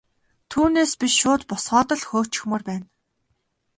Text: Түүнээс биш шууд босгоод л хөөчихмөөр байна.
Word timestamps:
Түүнээс 0.51 0.91
биш 1.01 1.13
шууд 1.21 1.41
босгоод 1.49 1.89
л 1.97 2.01
хөөчихмөөр 2.09 2.63
байна. 2.69 2.85